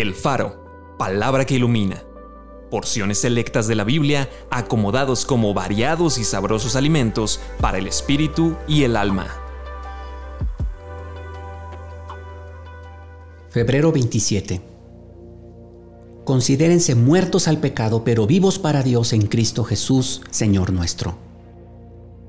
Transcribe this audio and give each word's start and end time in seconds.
El 0.00 0.14
Faro, 0.14 0.94
palabra 0.96 1.44
que 1.44 1.56
ilumina. 1.56 2.04
Porciones 2.70 3.18
selectas 3.18 3.66
de 3.66 3.74
la 3.74 3.82
Biblia 3.82 4.30
acomodados 4.48 5.24
como 5.24 5.52
variados 5.54 6.18
y 6.18 6.24
sabrosos 6.24 6.76
alimentos 6.76 7.40
para 7.60 7.78
el 7.78 7.88
espíritu 7.88 8.54
y 8.68 8.84
el 8.84 8.96
alma. 8.96 9.26
Febrero 13.50 13.90
27. 13.90 14.60
Considérense 16.24 16.94
muertos 16.94 17.48
al 17.48 17.58
pecado, 17.58 18.04
pero 18.04 18.28
vivos 18.28 18.60
para 18.60 18.84
Dios 18.84 19.12
en 19.12 19.22
Cristo 19.26 19.64
Jesús, 19.64 20.20
Señor 20.30 20.72
nuestro. 20.72 21.18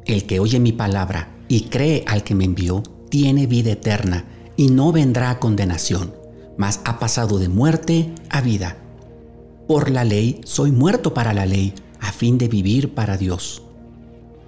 El 0.08 0.26
que 0.26 0.40
oye 0.40 0.60
mi 0.60 0.72
palabra 0.72 1.36
y 1.48 1.66
cree 1.66 2.04
al 2.08 2.24
que 2.24 2.34
me 2.34 2.46
envió, 2.46 2.82
tiene 3.10 3.46
vida 3.46 3.74
eterna 3.74 4.26
y 4.58 4.70
no 4.72 4.92
vendrá 4.92 5.30
a 5.30 5.40
condenación 5.40 6.19
mas 6.60 6.82
ha 6.84 7.00
pasado 7.00 7.40
de 7.40 7.48
muerte 7.48 8.14
a 8.30 8.42
vida. 8.42 8.76
Por 9.66 9.90
la 9.90 10.04
ley 10.04 10.42
soy 10.44 10.74
muerto 10.74 11.14
para 11.14 11.34
la 11.34 11.46
ley, 11.46 11.74
a 12.02 12.12
fin 12.12 12.38
de 12.38 12.50
vivir 12.50 12.94
para 12.94 13.16
Dios. 13.16 13.64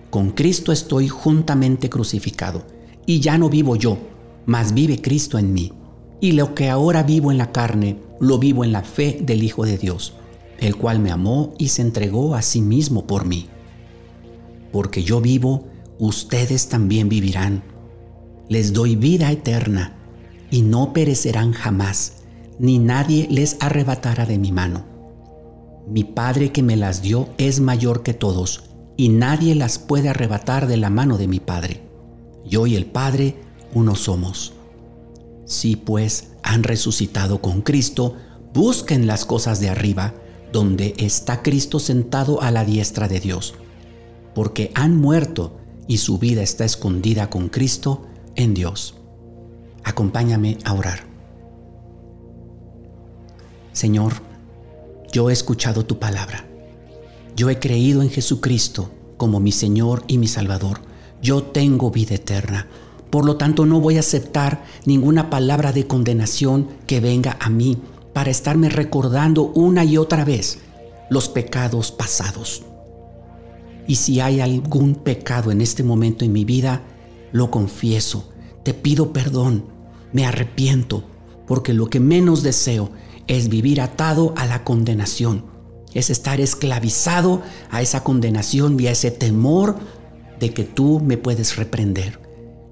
Con 0.10 0.32
Cristo 0.32 0.74
estoy 0.74 1.08
juntamente 1.08 1.90
crucificado, 1.90 2.64
y 3.06 3.22
ya 3.22 3.38
no 3.38 3.50
vivo 3.50 3.78
yo, 3.78 3.98
mas 4.46 4.74
vive 4.74 5.02
Cristo 5.02 5.40
en 5.40 5.54
mí. 5.54 5.72
Y 6.20 6.34
lo 6.34 6.54
que 6.54 6.70
ahora 6.70 7.04
vivo 7.04 7.32
en 7.32 7.38
la 7.38 7.54
carne, 7.54 7.98
lo 8.20 8.40
vivo 8.40 8.66
en 8.66 8.74
la 8.74 8.84
fe 8.84 9.20
del 9.22 9.42
Hijo 9.42 9.66
de 9.66 9.78
Dios, 9.78 10.14
el 10.60 10.76
cual 10.76 11.00
me 11.00 11.12
amó 11.12 11.54
y 11.58 11.70
se 11.70 11.82
entregó 11.82 12.36
a 12.36 12.42
sí 12.42 12.62
mismo 12.62 13.08
por 13.08 13.24
mí. 13.24 13.48
Porque 14.74 15.02
yo 15.02 15.22
vivo, 15.22 15.70
ustedes 15.98 16.68
también 16.68 17.08
vivirán. 17.08 17.64
Les 18.50 18.74
doy 18.74 18.98
vida 18.98 19.32
eterna 19.32 20.01
y 20.52 20.62
no 20.62 20.94
perecerán 20.94 21.54
jamás, 21.54 22.18
ni 22.60 22.78
nadie 22.78 23.28
les 23.32 23.58
arrebatará 23.60 24.28
de 24.28 24.38
mi 24.38 24.52
mano. 24.52 24.86
Mi 25.88 26.04
Padre 26.04 26.52
que 26.52 26.62
me 26.62 26.76
las 26.76 27.02
dio 27.02 27.30
es 27.40 27.60
mayor 27.60 28.04
que 28.04 28.14
todos, 28.14 28.66
y 28.98 29.10
nadie 29.10 29.56
las 29.56 29.80
puede 29.80 30.10
arrebatar 30.10 30.68
de 30.68 30.78
la 30.78 30.92
mano 30.92 31.18
de 31.18 31.28
mi 31.28 31.40
Padre. 31.40 31.82
Yo 32.46 32.68
y 32.68 32.76
el 32.76 32.86
Padre 32.86 33.36
uno 33.74 33.96
somos. 33.96 34.54
Si 35.46 35.76
pues 35.76 36.34
han 36.44 36.64
resucitado 36.64 37.42
con 37.42 37.62
Cristo, 37.62 38.16
busquen 38.54 39.08
las 39.08 39.26
cosas 39.26 39.60
de 39.60 39.70
arriba, 39.70 40.14
donde 40.52 40.94
está 40.98 41.42
Cristo 41.42 41.80
sentado 41.80 42.42
a 42.42 42.52
la 42.52 42.66
diestra 42.66 43.08
de 43.08 43.20
Dios, 43.20 43.56
porque 44.36 44.72
han 44.76 44.98
muerto 44.98 45.58
y 45.88 45.98
su 45.98 46.20
vida 46.20 46.42
está 46.42 46.66
escondida 46.66 47.30
con 47.30 47.50
Cristo 47.50 48.06
en 48.36 48.54
Dios. 48.54 49.01
Acompáñame 49.84 50.58
a 50.64 50.74
orar. 50.74 51.12
Señor, 53.74 54.14
yo 55.12 55.30
he 55.30 55.34
escuchado 55.34 55.86
tu 55.86 55.98
palabra. 56.00 56.46
Yo 57.36 57.50
he 57.50 57.60
creído 57.60 58.02
en 58.02 58.10
Jesucristo 58.10 58.92
como 59.18 59.40
mi 59.40 59.52
Señor 59.52 60.04
y 60.08 60.18
mi 60.18 60.28
Salvador. 60.28 60.82
Yo 61.22 61.44
tengo 61.44 61.92
vida 61.92 62.16
eterna. 62.16 62.68
Por 63.10 63.26
lo 63.26 63.38
tanto, 63.38 63.66
no 63.66 63.80
voy 63.80 63.98
a 63.98 64.02
aceptar 64.02 64.64
ninguna 64.86 65.30
palabra 65.30 65.72
de 65.72 65.88
condenación 65.88 66.68
que 66.88 67.00
venga 67.00 67.38
a 67.40 67.50
mí 67.50 67.78
para 68.14 68.32
estarme 68.32 68.70
recordando 68.70 69.44
una 69.44 69.84
y 69.84 69.98
otra 69.98 70.26
vez 70.26 70.60
los 71.10 71.28
pecados 71.28 71.92
pasados. 71.92 72.64
Y 73.88 73.96
si 73.96 74.20
hay 74.22 74.40
algún 74.40 74.96
pecado 74.96 75.52
en 75.52 75.62
este 75.62 75.84
momento 75.84 76.24
en 76.24 76.32
mi 76.32 76.46
vida, 76.46 76.84
lo 77.32 77.52
confieso 77.52 78.31
te 78.64 78.74
pido 78.74 79.14
perdón, 79.14 79.66
me 80.14 80.26
arrepiento, 80.26 81.04
porque 81.48 81.74
lo 81.74 81.90
que 81.90 82.00
menos 82.00 82.44
deseo 82.44 82.92
es 83.28 83.50
vivir 83.50 83.82
atado 83.82 84.34
a 84.38 84.46
la 84.46 84.64
condenación, 84.64 85.46
es 85.94 86.10
estar 86.10 86.40
esclavizado 86.40 87.42
a 87.70 87.82
esa 87.82 88.04
condenación 88.04 88.80
y 88.80 88.88
a 88.88 88.92
ese 88.92 89.12
temor 89.12 89.78
de 90.40 90.54
que 90.54 90.64
tú 90.64 91.00
me 91.00 91.18
puedes 91.18 91.56
reprender. 91.56 92.20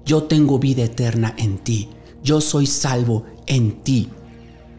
Yo 0.04 0.24
tengo 0.24 0.58
vida 0.58 0.82
eterna 0.82 1.34
en 1.38 1.58
ti, 1.58 1.88
yo 2.22 2.40
soy 2.40 2.66
salvo 2.66 3.24
en 3.46 3.82
ti, 3.82 4.08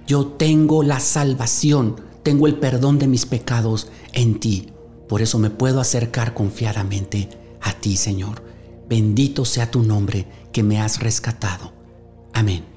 yo 0.08 0.28
tengo 0.28 0.84
la 0.84 1.00
salvación, 1.00 2.02
tengo 2.24 2.48
el 2.48 2.56
perdón 2.56 3.00
de 3.00 3.08
mis 3.08 3.26
pecados 3.26 3.88
en 4.14 4.40
ti. 4.40 4.68
Por 5.08 5.22
eso 5.22 5.40
me 5.40 5.50
puedo 5.50 5.80
acercar 5.80 6.34
confiadamente 6.34 7.30
a 7.62 7.74
ti, 7.74 7.98
Señor. 7.98 8.51
Bendito 8.92 9.46
sea 9.46 9.72
tu 9.72 9.84
nombre 9.84 10.28
que 10.52 10.64
me 10.64 10.82
has 10.82 11.00
rescatado. 11.00 11.72
Amén. 12.34 12.71